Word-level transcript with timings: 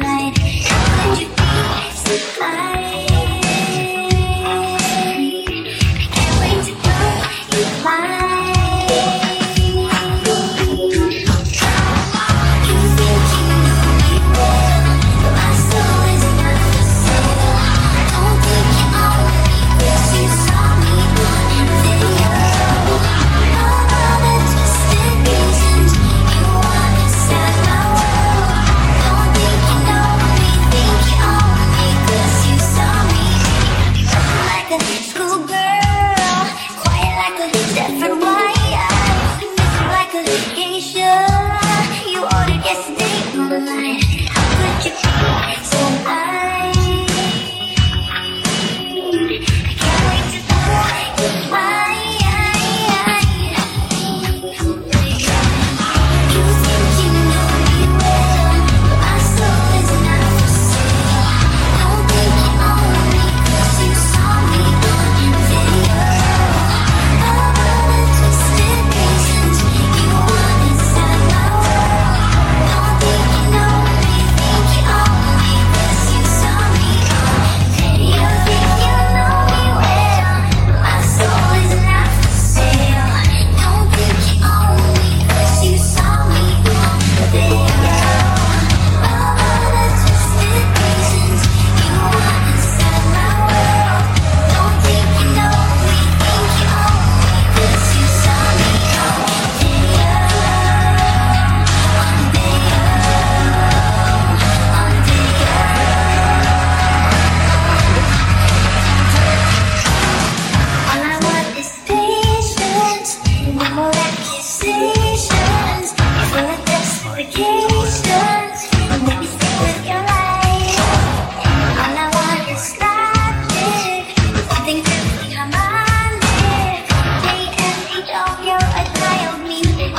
Bye. 0.00 0.21
everyone 37.78 38.41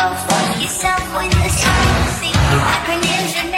Don't 0.00 0.16
fool 0.16 0.62
yourself 0.62 1.14
with 1.14 1.30
the 1.30 1.48
science 1.50 2.24
acronyms 2.72 3.49